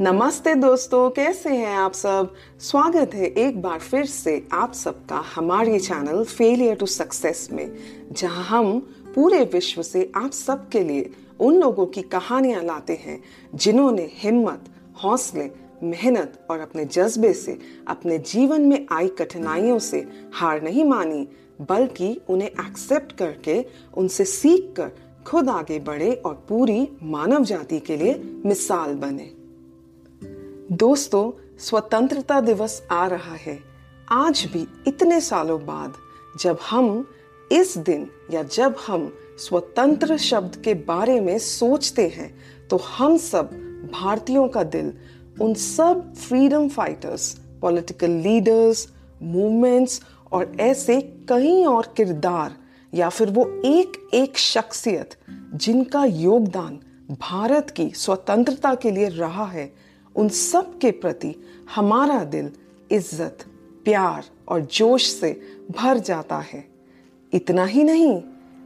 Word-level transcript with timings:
नमस्ते 0.00 0.54
दोस्तों, 0.54 1.08
कैसे 1.10 1.50
हैं 1.50 1.76
आप 1.76 1.92
सब? 1.92 2.32
स्वागत 2.60 3.14
है 3.14 3.26
एक 3.26 3.60
बार 3.62 3.78
फिर 3.78 4.04
से 4.04 4.48
आप 4.52 4.72
सबका 4.72 5.22
हमारे 5.34 5.78
चैनल 5.78 6.24
फेलियर 6.24 6.74
टू 6.74 6.86
सक्सेस 6.86 7.48
में, 7.52 7.76
जहाँ 8.12 8.44
हम 8.44 8.78
पूरे 9.14 9.38
विश्व 9.44 9.82
से 9.82 10.10
आप 10.16 10.30
सबके 10.30 10.80
लिए 10.80 11.10
उन 11.40 11.56
लोगों 11.56 11.86
की 11.86 12.02
कहानियाँ 12.02 12.62
लाते 12.62 12.94
हैं 12.94 13.22
जिन्होंने 13.54 14.10
हिम्मत, 14.14 14.64
हौसले, 15.04 15.50
मेहनत 15.82 16.38
और 16.50 16.60
अपने 16.60 16.84
जज्बे 16.84 17.32
से 17.32 17.58
अपने 17.88 18.18
जीवन 18.18 18.60
में 18.60 18.86
आई 18.92 19.08
कठिनाइयों 19.08 19.78
से 19.78 20.06
हार 20.34 20.62
नहीं 20.62 20.84
मानी, 20.84 21.26
बल्कि 21.60 22.16
उन्हें 22.28 22.48
एक्सेप्ट 22.48 23.16
करके 23.16 23.64
उनसे 23.94 24.24
सीख 24.24 24.72
कर 24.76 24.92
खुद 25.26 25.48
आगे 25.48 25.78
बढ़े 25.78 26.12
और 26.12 26.34
पूरी 26.48 26.88
मानव 27.02 27.44
जाति 27.44 27.80
के 27.80 27.96
लिए 27.96 28.22
मिसाल 28.46 28.94
बने। 28.94 29.35
दोस्तों, 30.72 31.32
स्वतंत्रता 31.58 32.40
दिवस 32.40 32.86
आ 32.90 33.06
रहा 33.06 33.34
है। 33.34 33.58
आज 34.10 34.48
भी 34.52 34.66
इतने 34.86 35.20
सालों 35.20 35.66
बाद 35.66 35.94
जब 36.40 36.58
हम 36.70 37.06
इस 37.52 37.78
दिन 37.78 38.10
या 38.30 38.42
जब 38.42 38.76
हम 38.86 39.16
स्वतंत्र 39.38 40.16
शब्द 40.16 40.56
के 40.56 40.74
बारे 40.74 41.20
में 41.20 41.38
सोचते 41.38 42.08
हैं 42.08 42.34
तो 42.68 42.76
हम 42.76 43.16
सब 43.16 43.50
भारतीयों 43.92 44.48
का 44.48 44.62
दिल, 44.62 44.92
उन 45.40 45.54
सब 45.54 46.14
freedom 46.14 46.68
fighters 46.68 47.38
political 47.60 48.10
leaders 48.10 48.88
movements 49.22 50.02
और 50.32 50.56
ऐसे 50.60 51.00
कई 51.28 51.64
और 51.64 51.94
किरदार 51.96 52.56
या 52.94 53.08
फिर 53.08 53.30
वो 53.30 53.62
एक 53.64 54.08
एक 54.14 54.38
शख्सियत 54.38 55.14
जिनका 55.54 56.04
योगदान 56.04 56.78
भारत 57.20 57.70
की 57.70 57.90
स्वतंत्रता 57.90 58.74
के 58.74 58.90
लिए 58.90 59.08
रहा 59.08 59.44
है 59.44 59.85
उन 60.16 60.28
सब 60.28 60.78
के 60.78 60.90
प्रति 60.90 61.34
हमारा 61.74 62.22
दिल 62.24 62.50
इज़्ज़त, 62.90 63.44
प्यार 63.84 64.24
और 64.48 64.60
जोश 64.60 65.06
से 65.06 65.32
भर 65.70 65.98
जाता 65.98 66.38
है। 66.42 66.64
इतना 67.32 67.64
ही 67.64 67.84
नहीं, 67.84 68.20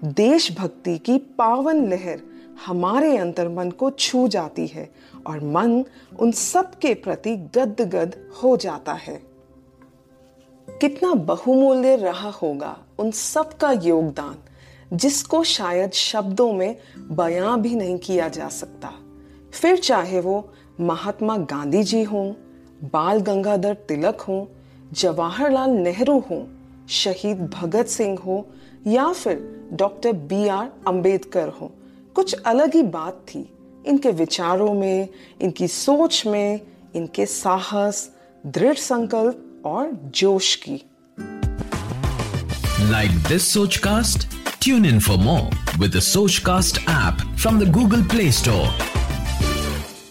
देशभक्ति 0.04 0.96
की 0.98 1.16
पावन 1.38 1.86
लहर 1.90 2.20
हमारे 2.66 3.16
अंतर 3.16 3.48
मन 3.48 3.70
को 3.70 3.90
छू 3.90 4.26
जाती 4.28 4.66
है 4.66 4.88
और 5.26 5.40
मन 5.44 5.84
उन 6.20 6.32
सब 6.32 6.74
के 6.74 6.94
प्रति 6.94 7.36
गदगद 7.56 8.16
हो 8.42 8.56
जाता 8.56 8.92
है। 8.92 9.20
कितना 10.68 11.12
बहुमूल्य 11.14 11.96
रहा 11.96 12.30
होगा 12.32 12.76
उन 12.98 13.10
सब 13.10 13.56
का 13.56 13.70
योगदान, 13.72 14.36
जिसको 14.92 15.42
शायद 15.44 15.92
शब्दों 15.92 16.52
में 16.52 16.76
बयां 17.10 17.60
भी 17.62 17.74
नहीं 17.74 17.98
किया 17.98 18.28
जा 18.28 18.48
सकता। 18.48 18.92
फिर 19.52 19.78
चाहे 19.78 20.20
वो 20.20 20.52
महात्मा 20.80 21.36
गांधी 21.36 21.82
जी 21.82 22.02
हों, 22.02 22.32
बाल 22.82 23.18
गंगाधर 23.20 23.74
तिलक 23.74 24.20
हों, 24.20 24.46
जवाहरलाल 24.92 25.70
नेहरू 25.70 26.18
हों, 26.18 26.44
शहीद 26.88 27.50
भगत 27.60 27.86
सिंह 27.86 28.18
हो, 28.18 28.46
या 28.86 29.12
फिर 29.12 29.68
डॉक्टर 29.72 30.12
बी 30.12 30.48
आर 30.48 30.68
अंबेडकर 30.88 31.48
हो। 31.48 31.72
कुछ 32.14 32.32
अलग 32.32 32.74
ही 32.74 32.82
बात 32.82 33.12
थी। 33.12 33.52
इनके 33.86 34.10
विचारों 34.10 34.74
में, 34.74 35.08
इनकी 35.40 35.68
सोच 35.68 36.26
में, 36.26 36.60
इनके 36.94 37.26
साहस, 37.26 38.10
दृढ़ 38.46 38.74
संकल्प 38.74 39.62
और 39.64 39.90
जोश 40.14 40.54
की। 40.54 40.82
Like 42.90 43.10
this 43.10 43.54
Soch 43.54 43.76
cast 43.76 44.28
tune 44.62 44.86
in 44.86 45.00
for 45.00 45.16
more 45.16 45.78
with 45.80 45.98
Soch 45.98 46.38
cast 46.38 46.82
app 46.82 47.36
from 47.36 47.60
the 47.60 47.72
Google 47.72 48.02
Play 48.02 48.32
Store 48.32 48.89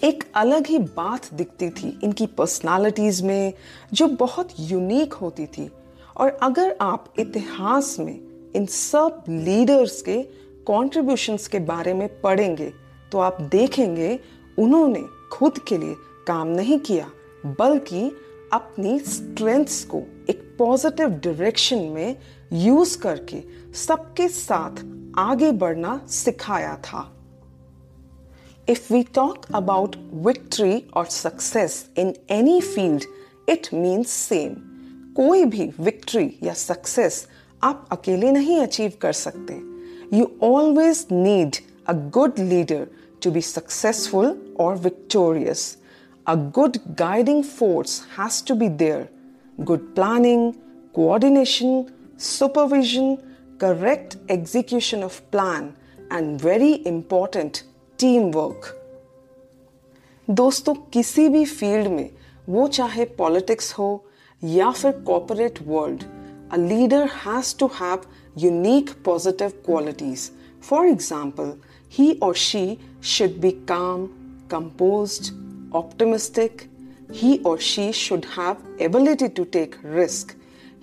एक 0.03 0.23
अलग 0.35 0.67
ही 0.67 0.77
बात 0.79 1.27
दिखती 1.33 1.69
थी 1.69 1.99
इनकी 2.03 2.25
पर्सनालिटीज 2.27 3.21
में, 3.21 3.53
जो 3.93 4.07
बहुत 4.07 4.53
यूनिक 4.59 5.13
होती 5.13 5.45
थी। 5.45 5.69
और 6.17 6.37
अगर 6.43 6.75
आप 6.81 7.13
इतिहास 7.19 7.95
में 7.99 8.19
इन 8.55 8.65
सब 8.65 9.23
लीडर्स 9.29 10.01
के 10.01 10.21
कॉन्ट्रीब्यूशंस 10.67 11.47
के 11.47 11.59
बारे 11.59 11.93
में 11.93 12.07
पढ़ेंगे 12.21 12.71
तो 13.11 13.17
आप 13.17 13.41
देखेंगे 13.41 14.19
उन्होंने 14.57 15.03
खुद 15.31 15.59
के 15.59 15.77
लिए 15.77 15.95
काम 16.27 16.47
नहीं 16.47 16.79
किया, 16.79 17.09
बल्कि 17.59 18.09
अपनी 18.53 18.97
स्ट्रेंथ्स 18.99 19.83
को 19.85 20.01
एक 20.29 20.43
पॉजिटिव 20.59 21.09
डायरेक्शन 21.25 21.79
में 21.85 22.15
यूज़ 22.53 22.97
करके 22.99 23.43
सबके 23.77 24.27
साथ 24.27 24.83
आगे 25.19 25.51
बढ़ना 25.51 25.99
सिखाया 26.09 26.75
था। 26.77 26.99
If 28.68 28.90
we 28.90 29.04
talk 29.04 29.46
about 29.52 29.96
victory 30.12 30.86
or 30.92 31.04
success 31.06 31.88
in 31.96 32.16
any 32.28 32.60
field, 32.60 33.04
it 33.46 33.72
means 33.72 34.10
same. 34.10 34.56
कोई 35.16 35.44
भी 35.44 35.72
victory 35.78 36.30
या 36.42 36.54
success 36.54 37.26
आप 37.62 37.86
अकेले 37.92 38.30
नहीं 38.32 38.58
achieve 38.66 38.96
कर 39.00 39.12
सकते. 39.12 39.60
You 40.12 40.30
always 40.40 41.10
need 41.10 41.58
a 41.86 41.94
good 41.94 42.38
leader 42.38 42.88
to 43.20 43.30
be 43.30 43.40
successful 43.40 44.36
or 44.56 44.76
victorious. 44.76 45.76
A 46.26 46.36
good 46.36 46.80
guiding 46.96 47.42
force 47.42 48.04
has 48.16 48.40
to 48.42 48.54
be 48.54 48.68
there. 48.68 49.08
Good 49.64 49.94
planning, 49.94 50.56
coordination, 50.94 51.90
supervision, 52.16 53.18
correct 53.58 54.16
execution 54.28 55.02
of 55.02 55.20
plan, 55.30 55.74
and 56.10 56.40
very 56.40 56.86
important, 56.86 57.64
team 57.99 58.29
work 58.31 58.65
दोस्तों, 60.27 60.73
किसी 60.93 61.27
भी 61.29 61.43
field 61.45 61.87
में, 61.87 62.09
वो 62.49 62.67
चाहे 62.67 63.05
politics 63.05 63.71
हो 63.73 63.87
या 64.43 64.69
फिर 64.71 64.91
corporate 65.07 65.59
world 65.67 66.03
a 66.53 66.57
leader 66.57 67.09
has 67.15 67.55
to 67.59 67.67
have 67.67 68.01
unique 68.37 68.89
positive 69.05 69.49
qualities 69.65 70.29
for 70.69 70.87
example 70.87 71.53
he 71.93 72.11
और 72.23 72.35
she 72.35 72.77
should 73.07 73.39
be 73.41 73.51
calm 73.71 74.05
composed 74.51 75.31
optimistic 75.75 76.61
he 77.11 77.35
और 77.45 77.59
she 77.63 77.91
should 77.95 78.25
have 78.37 78.81
ability 78.81 79.27
to 79.27 79.43
take 79.53 79.75
risk 79.85 80.35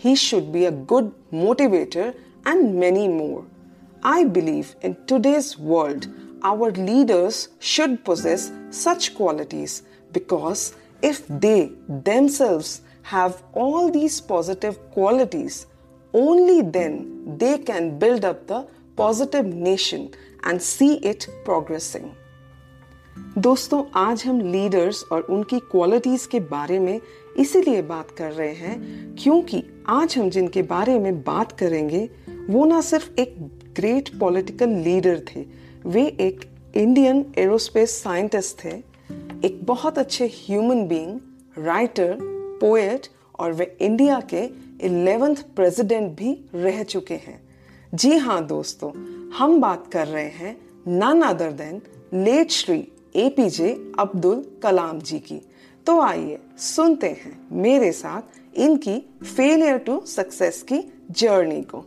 he 0.05 0.17
should 0.17 0.53
be 0.53 0.65
a 0.65 0.71
good 0.71 1.11
motivator 1.35 2.15
and 2.49 2.71
many 2.75 3.09
more 3.09 3.51
I 4.05 4.25
believe 4.37 4.75
in 4.85 4.97
today's 5.09 5.55
world 5.61 6.07
our 6.43 6.71
leaders 6.73 7.49
should 7.59 8.05
possess 8.05 8.51
such 8.71 9.15
qualities 9.15 9.83
because 10.13 10.75
if 11.03 11.27
they 11.29 11.71
themselves 11.89 12.81
have 13.03 13.43
all 13.53 13.91
these 13.91 14.21
positive 14.21 14.79
qualities, 14.91 15.67
only 16.15 16.63
then 16.63 17.37
they 17.39 17.59
can 17.59 17.99
build 17.99 18.25
up 18.25 18.47
the 18.47 18.67
positive 18.97 19.47
nation 19.47 20.11
and 20.45 20.61
see 20.63 20.95
it 20.99 21.29
progressing. 21.45 22.15
दोस्तों 23.39 23.83
आज 23.97 24.25
हम 24.27 24.41
leaders 24.41 25.03
और 25.13 25.23
उनकी 25.31 25.59
qualities 25.71 26.27
के 26.27 26.41
बारे 26.51 26.79
में 26.79 27.01
इसीलिए 27.39 27.83
बात 27.83 28.11
कर 28.19 28.33
रहे 28.33 28.53
हैं 28.55 29.15
क्योंकि 29.17 29.63
आज 29.89 30.17
हम 30.19 30.31
जिनके 30.31 30.63
बारे 30.63 30.99
में 30.99 31.23
बात 31.23 31.53
करेंगे 31.59 32.09
वो 32.51 32.65
ना 32.65 32.81
सिर्फ़ 32.81 33.11
एक 33.21 33.37
ग्रेट 33.77 34.09
पॉलिटिकल 34.19 34.71
लीडर 34.85 35.21
थे 35.29 35.45
वे 35.87 36.03
एक 36.21 36.41
इंडियन 36.77 37.25
एरोस्पेस 37.39 37.91
साइंटिस्ट 38.03 38.65
थे, 38.65 38.71
एक 39.45 39.61
बहुत 39.65 39.99
अच्छे 39.99 40.27
ह्यूमन 40.27 40.87
बीइंग 40.89 41.19
राइटर 41.59 42.17
पोएट 42.61 43.07
और 43.39 43.53
वे 43.53 43.77
इंडिया 43.81 44.21
के 44.33 44.43
इलेवेंथ 44.87 45.37
प्रेसिडेंट 45.57 46.11
भी 46.13 46.33
रह 46.55 46.83
चुके 46.83 47.15
हैं। 47.15 47.41
जी 47.95 48.17
हाँ 48.17 48.47
दोस्तों, 48.47 48.91
हम 49.31 49.61
बात 49.61 49.87
कर 49.93 50.07
रहे 50.07 50.29
हैं 50.29 50.57
none 50.89 51.23
other 51.23 51.53
than 51.53 51.81
late 52.15 52.51
Shri 52.51 52.79
APJ 53.17 53.71
Abdul 53.99 54.45
Kalam 54.63 55.01
ji 55.01 55.19
की। 55.19 55.41
तो 55.87 56.01
आइए 56.01 56.39
सुनते 56.59 57.09
हैं 57.09 57.39
मेरे 57.53 57.93
साथ 57.93 58.59
इनकी 58.59 58.99
फेलियर 59.25 59.79
टू 59.79 60.01
सक्सेस 60.07 60.63
की 60.63 60.81
जर्नी 61.11 61.63
को। 61.63 61.85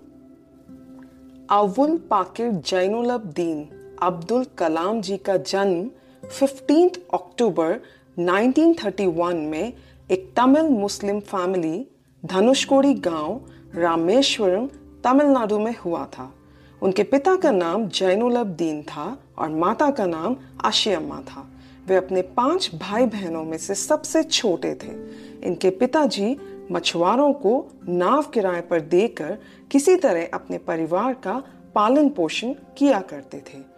अवुल 1.50 1.98
पाकिर 2.10 2.51
जैनुलब्दीन। 2.66 3.68
अब्दुल 4.01 4.46
कलाम 4.57 5.01
जी 5.01 5.18
का 5.18 5.38
जन्म 5.38 5.90
15 6.25 6.98
अक्टूबर 7.13 7.80
1931 8.19 9.34
में 9.34 9.74
एक 10.12 10.34
तमिल 10.36 10.63
मुस्लिम 10.63 11.19
फैमिली, 11.19 11.88
धनुषकोड़ी 12.25 12.94
गाँव, 12.94 13.42
रामेश्वरम, 13.75 14.68
तमिलनाडु 15.04 15.60
में 15.60 15.75
हुआ 15.78 16.06
था। 16.06 16.34
उनके 16.81 17.04
पिता 17.04 17.36
का 17.36 17.51
नाम 17.51 17.88
जैनुलब्दीन 17.88 18.84
था 18.84 19.18
और 19.38 19.50
माता 19.50 19.92
का 19.92 20.06
नाम 20.06 20.36
आशियम्मा 20.66 21.22
था। 21.22 21.51
वे 21.88 21.96
अपने 21.96 22.22
पाँच 22.22 22.72
भाई 22.75 23.06
बहनों 23.06 23.44
में 23.44 23.57
से 23.57 23.75
सबसे 23.75 24.24
छोटे 24.24 24.75
थे। 24.75 24.92
इनके 25.48 25.69
पिताजी 25.69 26.38
मछुआरों 26.72 27.34
को 27.34 27.68
नाव 27.88 28.24
किराए 28.24 28.62
पर 28.62 28.81
देकर 28.81 29.38
किसी 29.72 29.96
तरह 29.96 30.28
अपने 30.34 30.57
परिवार 30.57 31.13
का 31.13 31.44
पालन 31.75 32.10
पोषण 32.10 32.54
किया 32.78 33.01
करते 33.01 33.38
थे। 33.38 33.69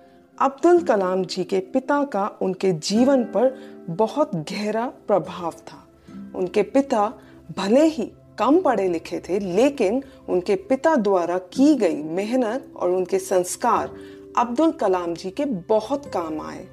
अब्दुल 0.42 0.82
कलाम 0.82 1.24
जी 1.26 1.44
के 1.44 1.60
पिता 1.60 2.04
का 2.04 2.26
उनके 2.42 2.72
जीवन 2.72 3.24
पर 3.24 3.58
बहुत 3.90 4.32
गहरा 4.36 4.86
प्रभाव 5.08 5.52
था। 5.52 5.88
उनके 6.36 6.62
पिता 6.64 7.14
भले 7.58 7.84
ही 7.86 8.12
कम 8.40 8.60
पढ़े 8.62 8.88
लिखे 8.90 9.20
थे, 9.20 9.40
लेकिन 9.40 10.04
उनके 10.30 10.56
पिता 10.56 10.96
द्वारा 10.96 11.38
की 11.38 11.76
गई 11.76 11.96
मेहनत 11.96 12.74
और 12.76 12.90
उनके 12.90 13.20
संस्कार 13.20 13.94
अब्दुल 14.38 14.72
कलाम 14.72 15.14
जी 15.14 15.30
के 15.30 15.46
बहुत 15.46 16.06
काम 16.06 16.42
आए। 16.42 16.68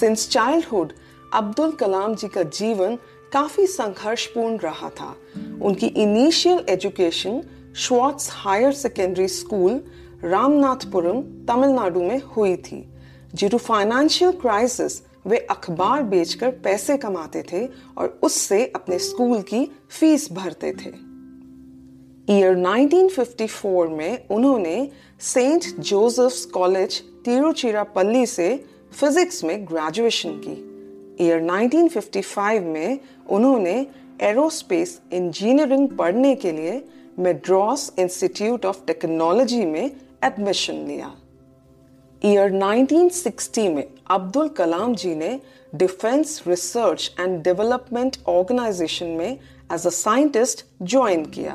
सिंस 0.00 0.28
चाइल्डहुड 0.28 0.92
अब्दुल 1.34 1.72
कलाम 1.72 2.14
जी 2.14 2.28
का 2.28 2.42
जीवन 2.42 2.96
काफ़ी 3.32 3.66
संघर्षपूर्ण 3.66 4.56
रहा 4.56 4.88
था। 4.90 5.16
उनकी 5.62 5.86
initial 5.86 6.64
education 6.68 7.42
Schwartz 7.76 8.30
higher 8.32 8.72
secondary 8.72 9.28
school 9.28 9.80
Ramanathapuram 10.24 11.20
Tamil Nadu 11.48 12.02
में 12.02 12.20
हुई 12.36 12.56
थी 12.56 12.76
ड्यू 13.34 13.48
टू 13.48 13.58
फाइनेंशियल 13.58 14.32
क्राइसिस 14.32 15.00
वे 15.26 15.38
अखबार 15.50 16.02
बेचकर 16.02 16.50
पैसे 16.50 16.96
कमाते 16.96 17.42
थे 17.42 17.66
और 17.98 18.18
उससे 18.22 18.64
अपने 18.76 18.98
स्कूल 18.98 19.40
की 19.42 19.64
फ़ीस 19.90 20.32
भरते 20.32 20.72
थे। 20.72 20.90
ईयर 22.30 22.56
1954 22.56 23.88
में 23.88 24.28
उन्होंने 24.28 24.90
सेंट 25.20 25.64
जोसेफ्स 25.80 26.44
कॉलेज 26.44 27.00
तिरुचिरापल्ली 27.24 28.26
से 28.26 28.48
फिजिक्स 29.00 29.44
में 29.44 29.64
ग्रेजुएशन 29.64 30.40
की। 30.44 31.24
ईयर 31.24 31.42
1955 31.42 32.60
में 32.60 32.98
उन्होंने 33.30 33.74
एरोस्पेस 34.20 35.00
इंजीनियरिंग 35.12 35.88
पढ़ने 35.88 36.34
के 36.34 36.52
लिए 36.52 36.84
मेड्रॉस 37.18 37.92
इंस्टीट्यूट 37.98 38.66
ऑफ़ 38.66 38.84
टेक्नोलॉजी 38.86 39.64
में 39.66 39.90
एडमिशन 40.24 40.86
लिया। 40.86 41.12
ईयर 42.24 42.52
1960 42.52 43.68
में 43.68 43.84
अब्दुल 44.10 44.48
कलाम 44.48 44.94
जी 44.94 45.14
ने 45.14 45.40
defence 45.74 46.42
research 46.46 47.10
and 47.20 47.42
development 47.42 48.16
organisation 48.28 49.06
में 49.06 49.38
एज 49.72 49.86
अ 49.86 49.90
साइंटिस्ट 49.90 50.64
ज्वाइन 50.82 51.24
किया। 51.24 51.54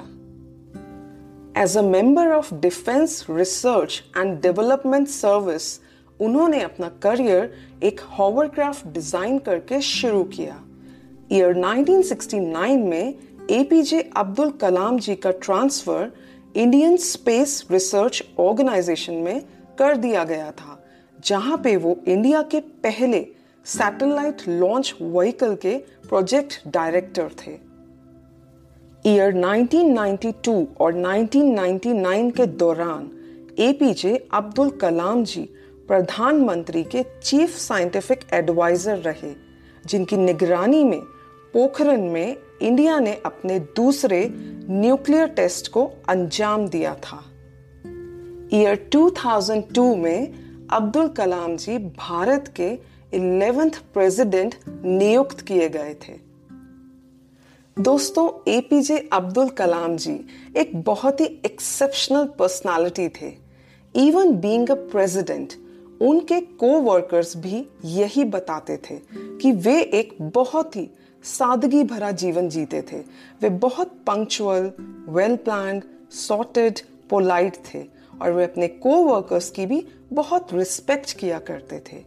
As 1.62 1.78
a 1.78 1.82
member 1.82 2.32
of 2.32 2.54
defence 2.56 3.26
research 3.30 4.04
and 4.18 4.42
development 4.42 5.08
service 5.08 5.80
उन्होंने 6.20 6.62
अपना 6.62 6.90
करियर 7.02 7.54
एक 7.84 8.00
हॉवरक्राफ्ट 8.20 8.88
डिज़ाइन 8.88 9.38
करके 9.40 9.82
शुरू 9.82 10.24
किया। 10.24 10.62
ईयर 11.32 11.54
1969 11.54 12.78
में 12.78 13.14
एपीजे 13.52 14.02
अब्दुल 14.18 14.50
कलाम 14.52 15.00
जी 15.00 15.16
का 15.16 15.32
transfer 15.32 16.12
Indian 16.58 16.96
space 16.98 17.52
research 17.72 18.24
organisation 18.40 19.14
में 19.14 19.42
कर 19.80 19.96
दिया 19.96 20.24
गया 20.24 20.52
था, 20.52 20.84
जहाँ 21.26 21.58
पे 21.58 21.76
वो 21.78 21.96
इंडिया 22.08 22.42
के 22.42 22.60
पहले 22.84 23.26
सैटेलाइट 23.66 24.42
लॉन्च 24.50 24.94
व्हीकल 25.02 25.56
के 25.56 25.76
प्रोजेक्ट 26.08 26.54
डायरेक्टर 26.68 27.30
थे। 27.42 27.52
ईयर 29.06 29.34
1992 29.34 30.66
और 30.80 30.94
1999 30.96 32.32
के 32.32 32.46
दौरान 32.46 33.10
एपीजे 33.60 34.16
अब्दुल 34.34 34.70
कलाम 34.72 35.24
जी 35.24 35.42
प्रधानमंत्री 35.88 36.84
के 36.84 37.04
चीफ 37.24 37.58
साइंटिफिक 37.58 38.28
एडवाइजर 38.34 38.98
रहे, 38.98 39.34
जिनकी 39.86 40.18
निगरानी 40.18 40.84
में 40.84 41.00
पोखरन 41.54 42.00
में 42.00 42.36
इंडिया 42.62 43.00
ने 43.00 43.14
अपने 43.26 43.60
दूसरे 43.76 44.24
न्यूक्लियर 44.70 45.28
टेस्ट 45.28 45.72
को 45.72 45.92
अंजाम 46.10 46.68
दिया 46.68 46.96
था। 46.96 47.24
ईयर 48.54 48.90
2002 48.92 49.96
में 49.96 50.34
अब्दुल 50.72 51.08
कलाम 51.08 51.58
जी 51.58 51.78
भारत 51.78 52.54
के 52.56 52.70
इलेवेंथ 53.14 53.72
प्रेसिडेंट 53.94 54.56
नियुक्त 54.86 55.42
किए 55.42 55.70
गए 55.70 55.94
थे। 55.94 56.14
दोस्तों 57.80 58.52
एपीजे 58.52 59.10
अब्दुल 59.14 59.50
कलाम 59.50 59.98
जी 59.98 60.20
एक 60.58 60.84
बहुत 60.84 61.22
ही 61.22 61.26
एक्सेप्शनल 61.26 62.26
पर्सनालिटी 62.26 63.10
थे। 63.10 63.34
इवन 63.96 64.34
बीइंग 64.34 64.70
अ 64.70 64.74
प्रेसिडेंट 64.74 65.54
उनके 66.02 66.42
को 66.42 66.80
वर्कर्स 66.82 67.38
भी 67.38 67.66
यही 67.86 68.24
बताते 68.24 68.78
थे 68.78 69.00
कि 69.16 69.52
वे 69.52 69.82
एक 69.82 70.18
बहुत 70.22 70.76
ही 70.76 70.90
सादगी 71.24 71.84
भरा 71.84 72.12
जीवन 72.12 72.50
जीते 72.50 72.82
थे। 72.82 72.98
वे 73.42 73.50
बहुत 73.50 73.88
punctual 74.08 74.72
well 75.10 75.36
plan 75.36 75.82
sorted 76.12 76.80
polite 77.10 77.58
थे 77.74 77.84
और 78.22 78.32
वे 78.32 78.44
अपने 78.44 78.68
को 78.68 78.96
वर्कर्स 79.04 79.50
की 79.50 79.66
भी 79.66 79.86
बहुत 80.14 80.54
रिस्पेक्ट 80.54 81.18
किया 81.18 81.40
करते 81.40 81.80
थे। 81.80 82.04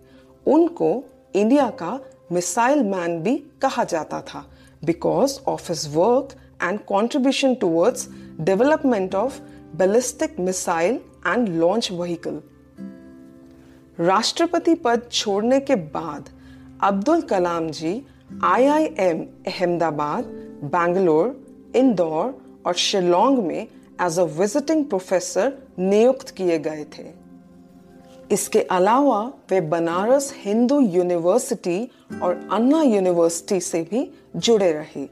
उनको 0.46 1.04
इंडिया 1.34 1.68
का 1.70 1.98
मिसाइल 2.32 2.82
मैन 2.82 3.18
भी 3.22 3.36
कहा 3.62 3.84
जाता 3.84 4.20
था 4.20 4.44
because 4.84 5.38
of 5.48 5.72
his 5.72 5.86
work 5.96 6.34
and 6.62 6.80
contribution 6.84 7.54
towards 7.54 8.08
development 8.40 9.14
of 9.14 9.40
ballistic 9.76 10.40
missile 10.40 11.00
and 11.26 11.48
launch 11.48 11.90
vehicle 11.92 12.40
राष्ट्रपति 13.98 14.74
पद 14.74 15.02
छोड़ने 15.12 15.60
के 15.60 15.74
बाद 15.74 16.28
अब्दुल 16.82 17.20
कलाम 17.20 17.70
जी 17.70 17.92
आईआईएम 18.44 19.26
अहमदाबाद 19.46 20.24
बैंगलोर 20.64 21.46
इंदौर 21.76 22.42
और 22.66 22.74
शिलोंग 22.74 23.38
में 23.38 23.68
एज 24.02 24.18
अ 24.18 24.22
विजिटिंग 24.22 24.84
प्रोफेसर 24.84 25.58
नियुक्त 25.78 26.30
किए 26.30 26.58
गए 26.58 26.86
थे। 26.98 27.06
इसके 28.30 28.60
अलावा 28.60 29.32
वे 29.50 29.60
बनारस 29.60 30.34
हिंदू 30.36 30.80
यूनिवर्सिटी 30.80 31.90
और 32.22 32.48
अन्ना 32.52 32.82
यूनिवर्सिटी 32.82 33.60
से 33.60 33.82
भी 33.82 34.10
जुड़े 34.36 34.72
रहे। 34.72 35.02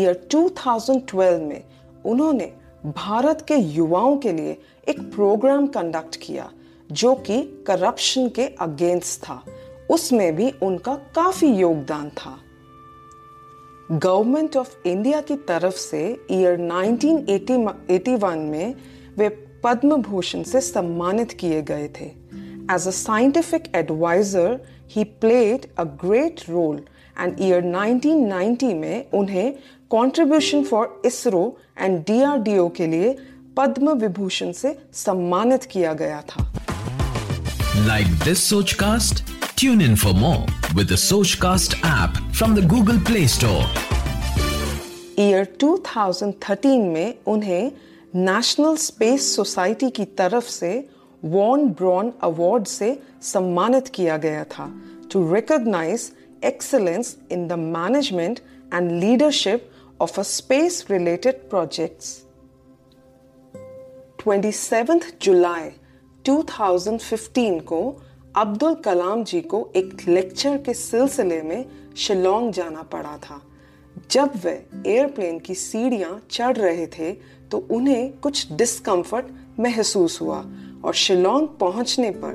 ईयर 0.00 0.28
2012 0.30 1.42
में 1.42 1.64
उन्होंने 2.04 2.52
भारत 2.86 3.44
के 3.48 3.54
युवाओं 3.54 4.16
के 4.16 4.32
लिए 4.32 4.60
एक 4.88 5.00
प्रोग्राम 5.00 5.66
कंडक्ट 5.66 6.16
किया, 6.16 6.50
जो 6.92 7.14
कि 7.14 7.64
करप्शन 7.66 8.28
के 8.28 8.46
अगेंस्ट 8.46 9.22
था। 9.22 9.42
उसमें 9.90 10.36
भी 10.36 10.50
उनका 10.62 10.94
काफ़ी 10.94 11.48
योगदान 11.48 12.08
था। 12.08 12.38
गवर्नमेंट 13.92 14.56
ऑफ़ 14.56 14.88
इंडिया 14.88 15.20
की 15.20 15.36
तरफ़ 15.36 15.74
से 15.74 16.26
ईयर 16.30 16.56
1981 16.56 18.36
में 18.36 18.74
वे 19.18 19.28
पद्म 19.64 19.96
भूषण 19.96 20.42
से 20.42 20.60
सम्मानित 20.60 21.32
किए 21.32 21.62
गए 21.62 21.88
थे। 22.00 22.04
As 22.74 22.86
a 22.86 22.90
scientific 22.90 23.62
adviser 23.74 24.60
he 24.90 25.04
played 25.04 25.66
a 25.78 25.84
great 25.84 26.40
role 26.48 26.82
and 27.18 27.36
year 27.40 27.62
1990 27.62 28.74
में 28.74 29.10
उन्हें 29.10 29.52
contribution 29.92 30.64
for 30.64 31.02
ISRO 31.04 31.58
and 31.78 32.00
DRDO 32.00 32.68
के 32.68 32.86
लिए 32.86 33.16
पद्म 33.56 33.92
विभूषण 33.92 34.52
से 34.52 34.78
सम्मानित 34.92 35.64
किया 35.64 35.92
गया 35.92 36.20
था। 36.20 36.52
Like 37.76 38.06
this 38.06 38.50
Soch 38.50 38.72
cast 38.72 39.36
Tune 39.60 39.80
in 39.80 39.94
for 39.96 40.12
more. 40.12 40.65
With 40.76 40.88
the 40.88 40.94
Sochcast 40.94 41.74
app 41.82 42.18
from 42.34 42.54
the 42.54 42.60
Google 42.60 42.98
Play 43.08 43.26
Store. 43.34 43.64
Year 45.18 45.46
2013 45.62 46.82
में 46.94 47.14
उन्हें 47.26 47.70
नेशनल 48.14 48.76
स्पेस 48.76 49.34
सोसाइटी 49.36 49.88
की 49.98 50.04
तरफ़ 50.18 50.48
से 50.50 50.72
वॉन 51.24 51.66
ब्रॉन 51.78 52.12
अवार्ड 52.22 52.66
से 52.66 52.90
सम्मानित 53.22 53.88
किया 53.94 54.16
गया 54.26 54.44
था 54.52 54.66
to 55.12 55.22
recognise 55.34 56.10
excellence 56.44 57.16
in 57.32 57.46
the 57.48 57.58
management 57.78 58.40
and 58.74 58.90
leadership 59.04 59.70
of 60.00 60.20
a 60.20 60.22
space 60.32 60.84
related 60.90 61.48
projects 61.50 62.14
27 64.26 65.12
जुलाई 65.22 65.70
2015 66.24 67.60
को 67.62 67.80
अब्दुल 68.36 68.74
कलाम 68.74 69.22
जी 69.24 69.40
को 69.40 69.58
एक 69.76 69.96
लेक्चर 70.08 70.56
के 70.56 70.72
सिलसिले 70.74 71.40
में 71.42 71.64
शिलोंग 71.96 72.52
जाना 72.52 72.82
पड़ा 72.82 73.16
था। 73.18 73.40
जब 74.10 74.32
वे 74.44 74.52
एयरप्लेन 74.86 75.38
की 75.38 75.54
सीढ़ियाँ 75.54 76.20
चढ़ 76.30 76.56
रहे 76.56 76.86
थे 76.86 77.12
तो 77.50 77.58
उन्हें 77.70 78.12
कुछ 78.18 78.52
डिस्कम्फर्ट 78.52 79.26
महसूस 79.60 80.20
हुआ 80.20 80.44
और 80.84 80.94
शिलोंग 80.94 81.48
पहुँचने 81.60 82.10
पर 82.10 82.34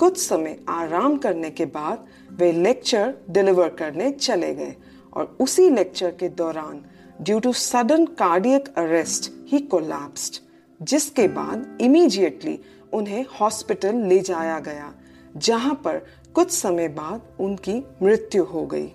कुछ 0.00 0.18
समय 0.18 0.56
आराम 0.68 1.16
करने 1.16 1.50
के 1.50 1.64
बाद 1.66 2.06
वे 2.38 2.50
लेक्चर 2.52 3.14
डिलीवर 3.30 3.68
करने 3.68 4.10
चले 4.10 4.54
गए 4.54 4.74
और 5.12 5.36
उसी 5.40 5.68
लेक्चर 5.70 6.10
के 6.10 6.28
दौरान 6.40 6.80
due 7.22 7.38
to 7.40 7.52
sudden 7.52 8.06
cardiac 8.18 8.72
arrest 8.76 9.30
he 9.52 9.58
collapsed 9.58 10.40
जिसके 10.80 11.28
बाद 11.28 11.78
इमीडिएटली 11.80 12.58
उन्हें 12.92 13.24
हॉस्पिटल 13.40 14.02
ले 14.06 14.20
जाया 14.22 14.58
गया। 14.60 14.92
जहाँ 15.36 15.74
पर 15.84 15.98
कुछ 16.34 16.50
समय 16.50 16.88
बाद 16.88 17.22
उनकी 17.40 17.84
मृत्यु 18.02 18.44
हो 18.44 18.66
गई 18.66 18.92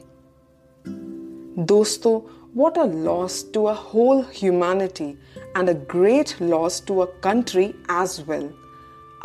दोस्तों, 1.59 2.21
what 2.57 2.77
a 2.77 2.85
loss 2.85 3.43
to 3.53 3.67
a 3.67 3.73
whole 3.73 4.23
humanity 4.41 5.17
and 5.55 5.69
a 5.69 5.73
great 5.73 6.35
loss 6.41 6.79
to 6.79 7.01
a 7.01 7.07
country 7.07 7.73
as 7.89 8.19
well. 8.29 8.47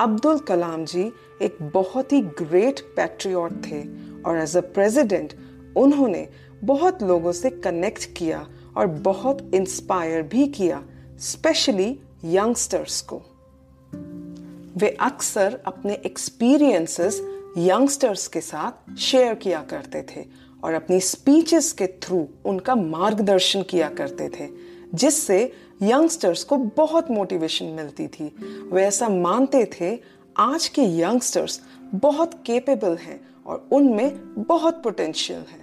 Abdul 0.00 0.38
Kalam 0.38 0.85
ji 0.85 1.12
एक 1.42 1.59
बहुत 1.62 2.12
ही 2.12 2.21
ग्रेट 2.21 2.81
पैट्रियट 2.81 3.52
थे 3.66 3.83
और 4.23 4.38
एज 4.38 4.57
अ 4.57 4.61
प्रेसिडेंट 4.61 5.33
उन्होंने 5.76 6.28
बहुत 6.64 7.02
लोगों 7.02 7.33
से 7.33 7.50
कनेक्ट 7.50 8.04
किया 8.16 8.49
और 8.76 8.87
बहुत 8.87 9.50
इंस्पायर 9.54 10.23
भी 10.23 10.47
किया 10.47 10.83
स्पेशली 11.19 12.00
यंगस्टर्स 12.25 13.00
को 13.00 13.23
वे 14.76 14.88
अक्सर 15.00 15.61
अपने 15.67 15.95
एक्सपीरियंसेस 16.07 17.21
यंगस्टर्स 17.59 18.26
के 18.29 18.41
साथ 18.41 18.97
शेयर 18.97 19.35
किया 19.35 19.61
करते 19.71 20.02
थे 20.02 20.25
और 20.64 20.75
अपनी 20.75 21.00
स्पीचेस 21.00 21.73
के 21.73 21.87
थ्रू 22.02 22.26
उनका 22.45 22.75
मार्गदर्शन 22.75 23.62
किया 23.62 23.88
करते 23.88 24.29
थे, 24.29 24.49
जिससे 24.95 25.52
यंगस्टर्स 25.83 26.45
को 26.45 26.57
बहुत 26.57 27.11
मोटिवेशन 27.11 27.67
मिलती 27.67 28.07
थी। 28.07 28.35
वे 28.73 28.83
ऐसा 28.83 29.09
मानते 29.09 29.64
थे, 29.64 29.99
आज 30.37 30.69
के 30.69 30.83
यंगस्टर्स 31.00 31.61
बहुत 31.95 32.35
केपेबल 32.47 32.97
हैं 32.97 33.21
और 33.47 33.69
उनमें 33.73 34.45
बहुत 34.45 34.83
पोटेंशियल 34.83 35.41
है। 35.41 35.61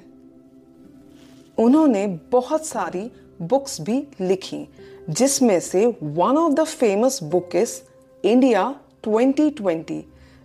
उन्होंने 1.58 2.06
बहुत 2.32 2.66
सारी 2.66 3.12
बुक्स 3.42 3.82
भी 3.82 4.08
लिखी, 4.22 4.68
जिसमें 5.10 5.60
से 5.60 5.86
one 6.04 6.38
of 6.38 6.54
the 6.54 6.64
famous 6.64 7.20
book 7.24 7.56
is 7.56 7.80
India 8.24 8.76
2020 9.08 10.04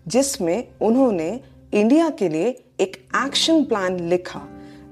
जिसमें 0.09 0.69
उन्होंने 0.83 1.41
इंडिया 1.75 2.11
के 2.11 2.29
लिए 2.29 2.65
एक 2.81 2.97
एक्शन 3.27 3.65
प्लान 3.65 4.01
लिखा, 4.01 4.43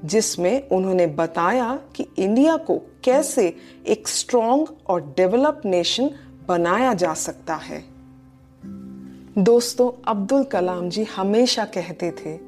जिसमें 0.04 0.69
उन्होंने 0.69 1.07
बताया 1.07 1.81
कि 1.97 2.07
इंडिया 2.19 2.57
को 2.57 2.78
कैसे 3.04 3.57
एक 3.87 4.09
स्ट्रॉन्ग 4.09 4.69
और 4.87 5.14
डेवलप 5.16 5.62
नेशन 5.64 6.11
बनाया 6.49 6.95
जा 6.95 7.14
सकता 7.14 7.54
है। 7.54 7.85
दोस्तों, 9.38 10.02
अब्दुल 10.09 10.45
कलाम 10.45 10.88
जी 10.88 11.04
हमेशा 11.04 11.64
कहते 11.64 12.11
थे 12.11 12.38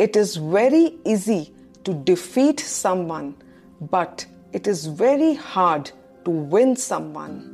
it 0.00 0.16
is 0.16 0.40
very 0.40 0.84
easy 1.06 1.54
to 1.84 1.92
defeat 1.92 2.60
someone 2.60 3.34
but 3.82 4.22
it 4.54 4.68
is 4.68 4.90
very 4.90 5.36
hard 5.40 5.88
to 6.24 6.32
win 6.32 6.74
someone 6.74 7.53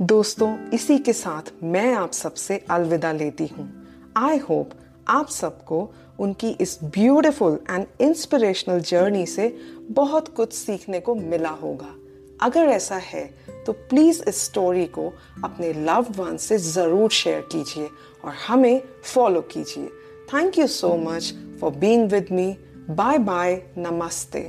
दोस्तों, 0.00 0.56
इसी 0.70 0.96
के 0.98 1.12
साथ 1.12 1.42
मैं 1.64 1.92
आप 1.94 2.12
सबसे 2.12 2.56
अलविदा 2.70 3.12
लेती 3.12 3.46
हूँ। 3.46 3.68
आई 4.16 4.38
होप 4.38 4.70
आप 5.08 5.28
सबको 5.28 5.78
उनकी 6.20 6.50
इस 6.60 6.78
ब्यूटिफुल 6.84 7.58
एंड 7.70 7.86
इंस्पिरेशनल 8.00 8.80
जर्नी 8.80 9.24
से 9.26 9.48
बहुत 9.90 10.28
कुछ 10.28 10.52
सीखने 10.52 11.00
को 11.00 11.14
मिला 11.14 11.50
होगा। 11.52 11.94
अगर 12.40 12.68
ऐसा 12.68 12.96
है 12.96 13.24
तो 13.66 13.72
प्लीज़ 13.72 14.22
इस 14.28 14.44
स्टोरी 14.44 14.84
को 14.88 15.08
अपने 15.44 15.72
लव 15.72 16.12
वन 16.18 16.36
से 16.36 16.58
ज़रूर 16.58 17.10
शेयर 17.12 17.40
कीजिए 17.52 17.88
और 18.24 18.32
हमें 18.48 18.80
फॉलो 19.04 19.40
कीजिए। 19.52 19.88
Thank 20.34 20.58
you 20.58 20.66
so 20.66 20.96
much 21.08 21.34
for 21.60 21.70
being 21.72 22.10
with 22.10 22.32
me 22.32 22.56
bye 22.90 23.18
bye 23.18 23.62
नमस्ते 23.78 24.48